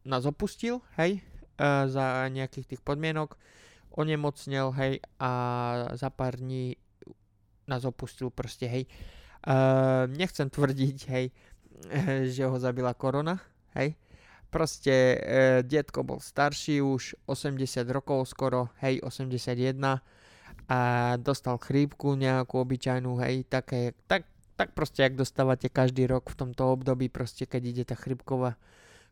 [0.03, 1.23] nás opustil, hej,
[1.61, 3.37] uh, za nejakých tých podmienok,
[3.93, 5.31] onemocnel, hej, a
[5.93, 6.75] za pár dní
[7.69, 8.89] nás opustil proste, hej.
[9.43, 11.25] Uh, nechcem tvrdiť, hej,
[12.35, 13.39] že ho zabila korona,
[13.77, 13.95] hej,
[14.53, 15.17] Proste e,
[15.65, 19.81] detko bol starší už, 80 rokov skoro, hej, 81
[20.69, 20.79] a
[21.17, 26.69] dostal chrípku nejakú obyčajnú, hej, také, tak, tak proste, jak dostávate každý rok v tomto
[26.69, 28.61] období, proste keď ide tá chrípková,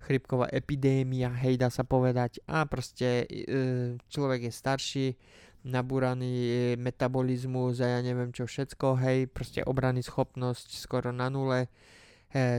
[0.06, 5.08] chrípková epidémia, hej, dá sa povedať, a proste e, človek je starší,
[5.66, 11.70] nabúraný metabolizmus a ja neviem čo všetko, hej, proste obrany schopnosť skoro na nule, e,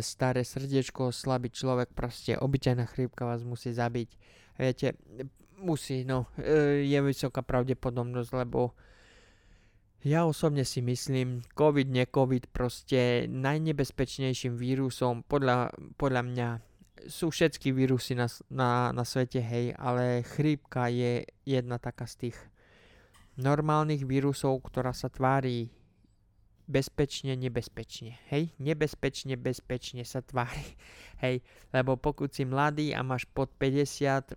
[0.04, 4.08] staré srdiečko, slabý človek, proste obyčajná chrípka vás musí zabiť.
[4.60, 5.00] Viete,
[5.62, 8.76] musí, no, e, je vysoká pravdepodobnosť, lebo
[10.02, 16.48] ja osobne si myslím, COVID, ne COVID, proste najnebezpečnejším vírusom podľa, podľa mňa
[17.06, 22.36] sú všetky vírusy na, na, na svete, hej, ale chrípka je jedna taká z tých
[23.38, 25.72] normálnych vírusov, ktorá sa tvári
[26.70, 28.18] bezpečne, nebezpečne.
[28.30, 30.78] Hej, nebezpečne, bezpečne sa tvári.
[31.24, 31.42] Hej,
[31.74, 34.34] lebo pokud si mladý a máš pod 50, e,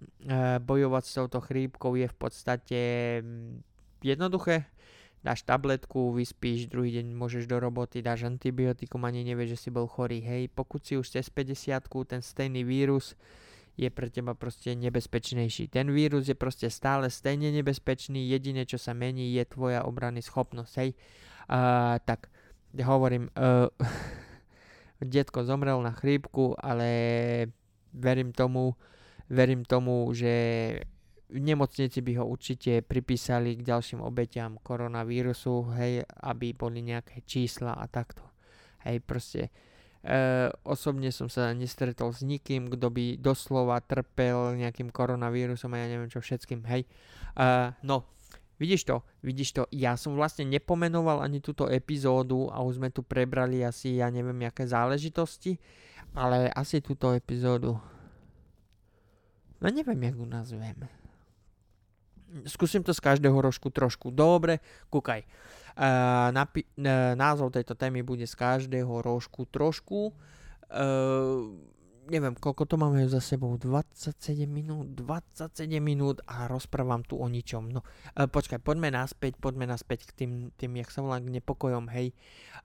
[0.62, 2.80] bojovať s touto chrípkou je v podstate
[3.22, 3.62] mm,
[4.06, 4.70] jednoduché.
[5.26, 9.90] Dáš tabletku, vyspíš, druhý deň môžeš do roboty, dáš antibiotikum, ani nevieš, že si bol
[9.90, 10.22] chorý.
[10.22, 13.18] Hej, pokud si už cez 50, ten stejný vírus
[13.74, 15.68] je pre teba proste nebezpečnejší.
[15.68, 20.74] Ten vírus je proste stále stejne nebezpečný, jediné, čo sa mení, je tvoja obrany schopnosť.
[20.80, 20.96] Hej,
[21.50, 22.28] a, tak
[22.84, 23.70] hovorím, uh,
[25.02, 26.90] detko zomrel na chrípku, ale
[27.94, 28.76] verím tomu,
[29.30, 30.34] verím tomu, že
[31.26, 37.74] v nemocnici by ho určite pripísali k ďalším obeťam koronavírusu, hej, aby boli nejaké čísla
[37.74, 38.22] a takto.
[38.86, 39.50] Hej, proste
[40.06, 45.90] e, osobne som sa nestretol s nikým, kto by doslova trpel nejakým koronavírusom a ja
[45.90, 46.86] neviem čo všetkým, hej.
[47.34, 47.50] E,
[47.82, 48.06] no,
[48.56, 53.04] Vidíš to, vidíš to, ja som vlastne nepomenoval ani túto epizódu a už sme tu
[53.04, 55.60] prebrali asi, ja neviem, aké záležitosti,
[56.16, 57.76] ale asi túto epizódu,
[59.60, 60.78] no neviem, jak ju nazvem.
[62.48, 64.12] Skúsim to z každého rožku trošku.
[64.12, 64.60] Dobre,
[64.92, 65.24] kúkaj.
[65.76, 70.12] Uh, napi- uh, názov tejto témy bude z každého rožku trošku.
[70.72, 71.56] Uh,
[72.06, 77.74] neviem, koľko to máme za sebou, 27 minút, 27 minút a rozprávam tu o ničom.
[77.74, 77.82] No,
[78.14, 82.14] e, počkaj, poďme naspäť, poďme naspäť k tým, tým jak sa volá, k nepokojom, hej.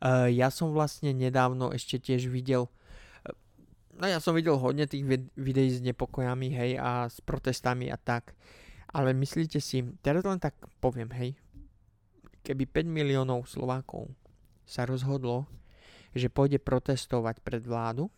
[0.00, 2.68] E, ja som vlastne nedávno ešte tiež videl,
[3.24, 3.33] e,
[3.96, 8.37] no ja som videl hodne tých videí s nepokojami, hej, a s protestami a tak.
[8.92, 10.53] Ale myslíte si, teraz len tak
[10.85, 11.38] poviem, hej,
[12.44, 14.12] keby 5 miliónov Slovákov
[14.68, 15.48] sa rozhodlo,
[16.11, 18.11] že pôjde protestovať pred vládu,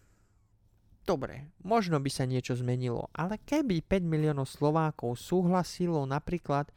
[1.02, 6.70] Dobre, možno by sa niečo zmenilo, ale keby 5 miliónov Slovákov súhlasilo napríklad,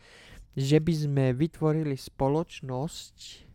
[0.58, 3.46] že by sme vytvorili spoločnosť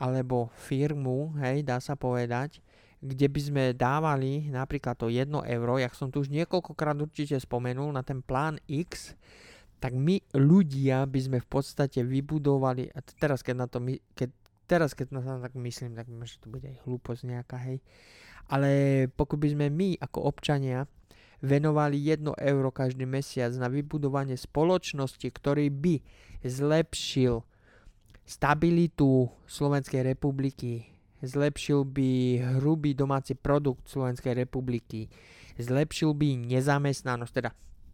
[0.00, 2.64] alebo firmu, hej, dá sa povedať,
[3.04, 7.92] kde by sme dávali napríklad to 1 euro, jak som tu už niekoľkokrát určite spomenul,
[7.92, 9.12] na ten plán X,
[9.82, 14.30] tak my ľudia by sme v podstate vybudovali, a teraz keď na to, my, keď,
[14.70, 17.82] teraz keď na to tak myslím, tak možno to bude aj hlúposť nejaká, hej,
[18.48, 20.88] ale pokud by sme my ako občania
[21.42, 25.94] venovali 1 euro každý mesiac na vybudovanie spoločnosti, ktorý by
[26.46, 27.42] zlepšil
[28.22, 30.86] stabilitu Slovenskej republiky,
[31.22, 32.10] zlepšil by
[32.58, 35.10] hrubý domáci produkt Slovenskej republiky,
[35.58, 37.50] zlepšil by nezamestnanosť, teda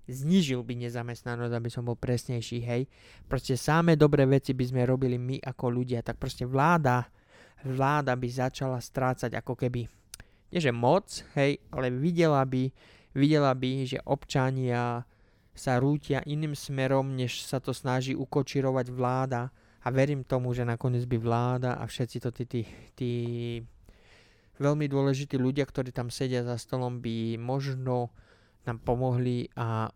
[0.09, 2.89] znižil by nezamestnanosť, aby som bol presnejší, hej.
[3.29, 7.09] Proste samé dobré veci by sme robili my ako ľudia, tak proste vláda,
[7.65, 9.89] vláda by začala strácať ako keby
[10.49, 12.73] nie že moc, hej, ale videla by,
[13.13, 15.05] videla by, že občania
[15.59, 19.51] sa rútia iným smerom, než sa to snaží ukočirovať vláda.
[19.83, 22.63] A verím tomu, že nakoniec by vláda a všetci to tí, tí,
[22.95, 23.13] tí
[24.59, 28.11] veľmi dôležití ľudia, ktorí tam sedia za stolom, by možno
[28.67, 29.89] nám pomohli a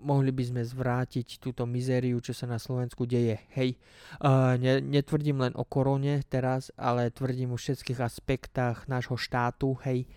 [0.00, 3.38] mohli by sme zvrátiť túto mizériu, čo sa na Slovensku deje.
[3.52, 3.76] Hej,
[4.24, 10.08] uh, ne, netvrdím len o korone teraz, ale tvrdím o všetkých aspektách nášho štátu, hej,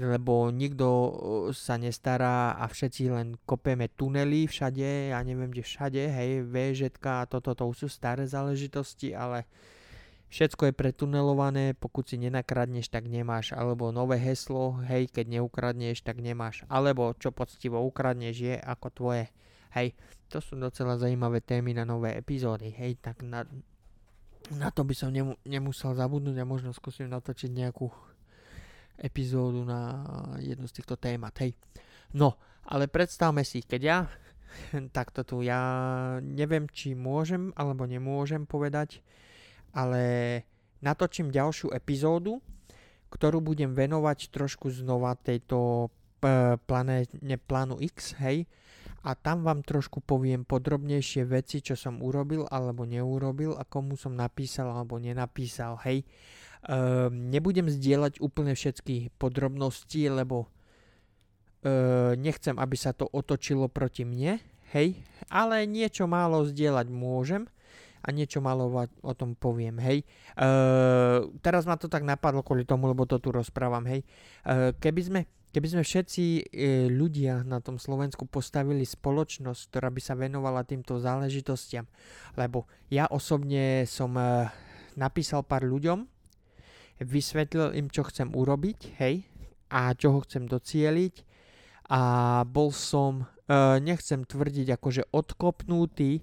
[0.00, 0.86] lebo nikto
[1.52, 7.28] sa nestará a všetci len kopeme tunely všade, ja neviem kde všade, hej, VŽtka a
[7.28, 9.44] toto, to sú staré záležitosti, ale
[10.30, 16.22] Všetko je pretunelované, pokud si nenakradneš, tak nemáš, alebo nové heslo, hej, keď neukradneš, tak
[16.22, 19.26] nemáš, alebo čo poctivo ukradneš je ako tvoje,
[19.74, 19.90] hej,
[20.30, 23.42] to sú docela zaujímavé témy na nové epizódy, hej, tak na,
[24.54, 27.90] na to by som nemu, nemusel zabudnúť a možno skúsim natočiť nejakú
[29.02, 30.06] epizódu na
[30.38, 31.58] jednu z týchto témat, hej.
[32.14, 32.38] No,
[32.70, 33.98] ale predstavme si, keď ja
[34.96, 35.58] takto tu, ja
[36.22, 39.02] neviem, či môžem alebo nemôžem povedať,
[39.74, 40.02] ale
[40.80, 42.40] natočím ďalšiu epizódu,
[43.10, 45.90] ktorú budem venovať trošku znova tejto
[46.22, 48.46] p- planétne plánu X, hej,
[49.00, 54.12] a tam vám trošku poviem podrobnejšie veci, čo som urobil alebo neurobil a komu som
[54.12, 56.04] napísal alebo nenapísal, hej.
[56.68, 60.52] Ehm, nebudem zdieľať úplne všetky podrobnosti, lebo
[61.64, 64.36] e, nechcem, aby sa to otočilo proti mne,
[64.76, 65.00] hej,
[65.32, 67.48] ale niečo málo zdieľať môžem
[68.00, 68.68] a niečo malo
[69.04, 70.04] o tom poviem, hej.
[70.36, 74.04] Uh, teraz ma to tak napadlo kvôli tomu, lebo to tu rozprávam, hej.
[74.44, 76.42] Uh, keby sme Keby sme všetci e,
[76.86, 81.90] ľudia na tom Slovensku postavili spoločnosť, ktorá by sa venovala týmto záležitostiam,
[82.38, 84.46] lebo ja osobne som e,
[84.94, 86.06] napísal pár ľuďom,
[87.02, 89.26] vysvetlil im, čo chcem urobiť, hej,
[89.74, 91.26] a čo ho chcem docieliť
[91.90, 92.02] a
[92.46, 96.22] bol som, e, nechcem tvrdiť akože odkopnutý,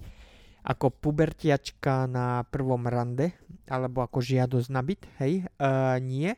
[0.67, 3.31] ako pubertiačka na prvom rande,
[3.71, 6.35] alebo ako žiadosť na byt, hej, uh, nie.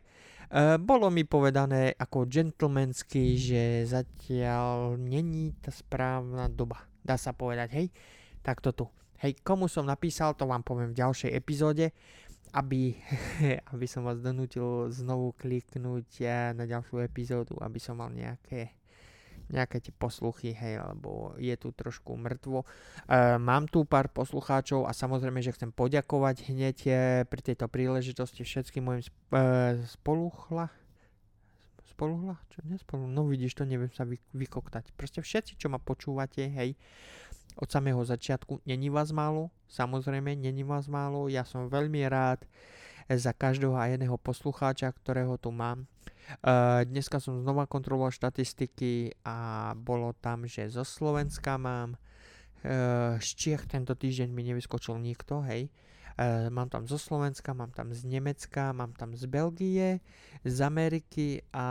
[0.50, 7.70] Uh, bolo mi povedané ako gentlemansky, že zatiaľ není tá správna doba, dá sa povedať,
[7.74, 7.88] hej.
[8.46, 8.86] Tak to tu.
[9.20, 11.92] Hej, komu som napísal, to vám poviem v ďalšej epizóde,
[12.54, 12.94] aby,
[13.74, 16.22] aby som vás donútil znovu kliknúť
[16.54, 18.79] na ďalšiu epizódu, aby som mal nejaké
[19.50, 22.64] nejaké tie posluchy, hej, alebo je tu trošku mŕtvo.
[22.64, 22.68] E,
[23.42, 26.92] mám tu pár poslucháčov a samozrejme, že chcem poďakovať hneď e,
[27.26, 30.70] pri tejto príležitosti všetkým mojim sp- e, spoluchla,
[31.90, 32.40] spoluhla?
[32.54, 33.10] Čo nespolu?
[33.10, 34.94] No vidíš, to neviem sa vy, vykoktať.
[34.96, 36.78] Proste všetci, čo ma počúvate, hej,
[37.60, 42.48] od samého začiatku, není vás málo, samozrejme, není vás málo, ja som veľmi rád
[43.10, 45.90] za každého a jedného poslucháča, ktorého tu mám.
[46.30, 53.30] Uh, dneska som znova kontroloval štatistiky a bolo tam, že zo Slovenska mám, uh, z
[53.34, 55.74] Čiech tento týždeň mi nevyskočil nikto, hej.
[56.20, 60.06] Uh, mám tam zo Slovenska, mám tam z Nemecka, mám tam z Belgie,
[60.46, 61.66] z Ameriky a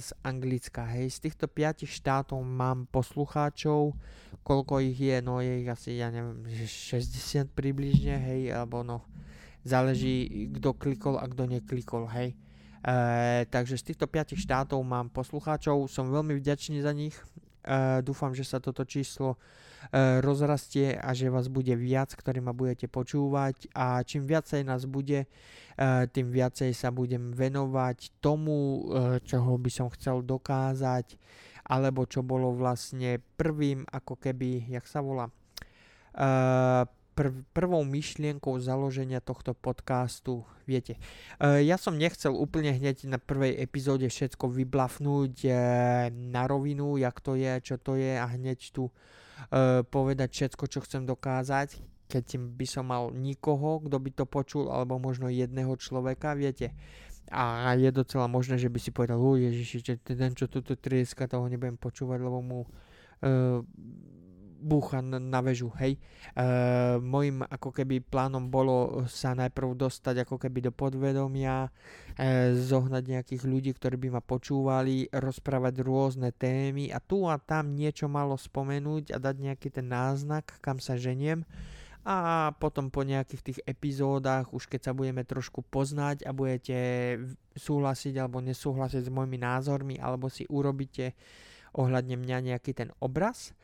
[0.00, 0.88] z Anglicka.
[0.88, 3.92] Hej, z týchto piatich štátov mám poslucháčov,
[4.40, 9.04] koľko ich je, no je ich asi, ja neviem, 60 približne, hej, alebo no,
[9.68, 12.32] záleží, kto klikol a kto neklikol, hej.
[12.82, 17.14] E, takže z týchto piatich štátov mám poslucháčov, som veľmi vďačný za nich.
[17.62, 19.38] E, dúfam, že sa toto číslo
[19.94, 24.82] e, rozrastie a že vás bude viac, ktorí ma budete počúvať a čím viacej nás
[24.90, 25.28] bude, e,
[26.10, 31.14] tým viacej sa budem venovať tomu, e, čoho by som chcel dokázať
[31.62, 35.32] alebo čo bolo vlastne prvým ako keby, jak sa volá, e,
[37.12, 40.96] prv, prvou myšlienkou založenia tohto podcastu, viete,
[41.38, 45.54] uh, ja som nechcel úplne hneď na prvej epizóde všetko vyblafnúť uh,
[46.10, 50.78] na rovinu, jak to je, čo to je a hneď tu uh, povedať všetko, čo
[50.84, 56.36] chcem dokázať, keď by som mal nikoho, kto by to počul, alebo možno jedného človeka,
[56.36, 56.76] viete.
[57.32, 61.24] A je docela možné, že by si povedal, o Ježiši, že ten, čo tuto trieska,
[61.24, 62.60] toho nebudem počúvať, lebo mu
[64.62, 65.98] búcha na, väžu, hej.
[65.98, 66.00] E,
[67.02, 71.66] mojim ako keby plánom bolo sa najprv dostať ako keby do podvedomia,
[72.14, 77.74] e, zohnať nejakých ľudí, ktorí by ma počúvali, rozprávať rôzne témy a tu a tam
[77.74, 81.42] niečo malo spomenúť a dať nejaký ten náznak, kam sa ženiem
[82.02, 86.78] a potom po nejakých tých epizódach, už keď sa budeme trošku poznať a budete
[87.54, 91.14] súhlasiť alebo nesúhlasiť s mojimi názormi alebo si urobíte
[91.78, 93.54] ohľadne mňa nejaký ten obraz,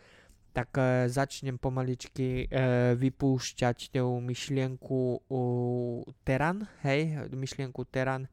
[0.59, 2.59] tak e, začnem pomaličky e,
[2.99, 5.23] vypúšťať tú myšlienku
[6.27, 8.27] teran, hej, myšlienku teran,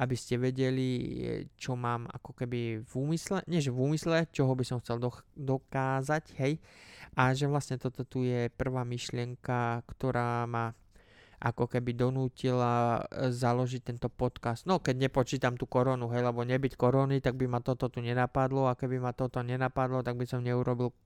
[0.00, 0.88] aby ste vedeli,
[1.60, 5.12] čo mám ako keby v úmysle, nie že v úmysle, čoho by som chcel do,
[5.36, 6.56] dokázať, hej,
[7.12, 10.72] a že vlastne toto tu je prvá myšlienka, ktorá ma
[11.38, 14.64] ako keby donútila e, založiť tento podcast.
[14.64, 18.72] No, keď nepočítam tú koronu, hej, lebo nebyť korony, tak by ma toto tu nenapadlo
[18.72, 20.96] a keby ma toto nenapadlo, tak by som neurobil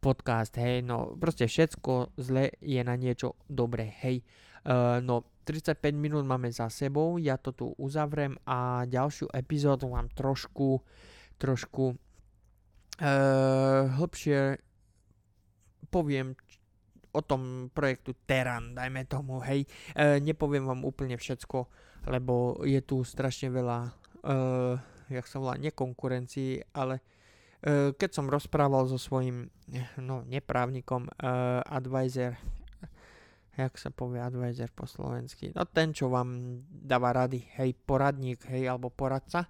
[0.00, 4.24] podcast, hej, no proste všetko zle je na niečo dobré, hej.
[4.62, 10.06] Uh, no 35 minút máme za sebou, ja to tu uzavrem a ďalšiu epizódu vám
[10.14, 10.78] trošku,
[11.36, 11.98] trošku uh,
[13.98, 14.62] hlbšie
[15.92, 16.32] poviem
[17.12, 19.68] o tom projektu Teran, dajme tomu, hej.
[19.92, 21.68] E, nepoviem vám úplne všetko,
[22.08, 23.90] lebo je tu strašne veľa, e,
[25.12, 27.02] jak sa volá, nekonkurencií, ale e,
[27.94, 29.46] keď som rozprával so svojím,
[30.02, 31.10] no, neprávnikom, e,
[31.62, 32.34] advisor,
[33.54, 38.66] jak sa povie advisor po slovensky, no ten, čo vám dáva rady, hej, poradník, hej,
[38.66, 39.46] alebo poradca,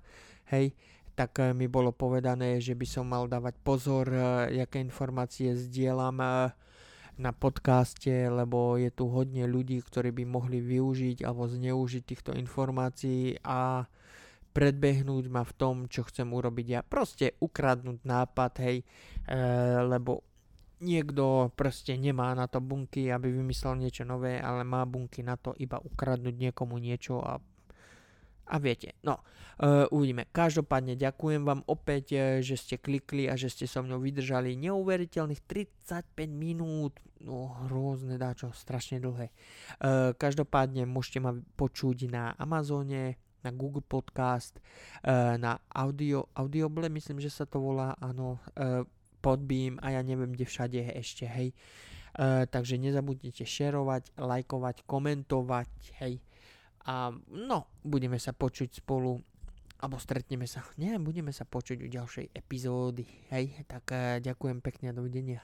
[0.53, 0.77] hej,
[1.15, 6.19] tak e, mi bolo povedané, že by som mal dávať pozor, e, aké informácie zdieľam
[6.21, 6.27] e,
[7.21, 13.37] na podcaste, lebo je tu hodne ľudí, ktorí by mohli využiť alebo zneužiť týchto informácií
[13.45, 13.85] a
[14.53, 16.81] predbehnúť ma v tom, čo chcem urobiť ja.
[16.85, 19.35] Proste ukradnúť nápad, hej, e,
[19.89, 20.23] lebo
[20.83, 25.57] niekto proste nemá na to bunky, aby vymyslel niečo nové, ale má bunky na to
[25.57, 27.41] iba ukradnúť niekomu niečo a
[28.53, 30.27] a viete, no, uh, uvidíme.
[30.29, 35.41] Každopádne ďakujem vám opäť, uh, že ste klikli a že ste so mnou vydržali neuveriteľných
[35.47, 39.31] 35 minút, no hrozné dáčo, strašne dlhé.
[39.79, 44.59] Uh, každopádne môžete ma počuť na Amazone, na Google Podcast,
[45.05, 48.87] uh, na Audio, Audioble, myslím, že sa to volá, áno, uh,
[49.23, 51.55] Podbeam a ja neviem, kde všade je ešte, hej.
[52.19, 55.71] Uh, takže nezabudnite šerovať, lajkovať, komentovať,
[56.03, 56.21] hej
[56.83, 59.23] a no, budeme sa počuť spolu
[59.83, 60.63] alebo stretneme sa.
[60.79, 63.03] Nie, budeme sa počuť u ďalšej epizódy.
[63.35, 63.91] Hej, tak
[64.23, 65.43] ďakujem pekne dovidenia.